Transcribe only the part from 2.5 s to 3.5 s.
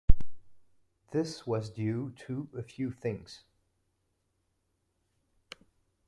a few things.